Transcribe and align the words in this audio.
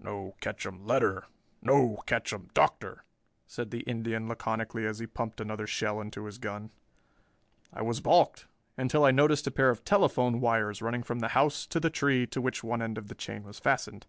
"No 0.00 0.34
ketchum 0.40 0.84
letter, 0.88 1.26
no 1.62 1.98
ketchum 2.04 2.48
Doctor," 2.52 3.04
said 3.46 3.70
the 3.70 3.82
Indian 3.82 4.26
laconically 4.26 4.84
as 4.84 4.98
he 4.98 5.06
pumped 5.06 5.40
another 5.40 5.68
shell 5.68 6.00
into 6.00 6.24
his 6.24 6.38
gun. 6.38 6.72
I 7.72 7.82
was 7.82 8.00
balked, 8.00 8.48
until 8.76 9.04
I 9.04 9.12
noticed 9.12 9.46
a 9.46 9.52
pair 9.52 9.70
of 9.70 9.84
telephone 9.84 10.40
wires 10.40 10.82
running 10.82 11.04
from 11.04 11.20
the 11.20 11.28
house 11.28 11.64
to 11.68 11.78
the 11.78 11.90
tree 11.90 12.26
to 12.26 12.40
which 12.40 12.64
one 12.64 12.82
end 12.82 12.98
of 12.98 13.06
the 13.06 13.14
chain 13.14 13.44
was 13.44 13.60
fastened. 13.60 14.08